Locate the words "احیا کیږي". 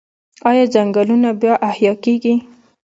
1.69-2.35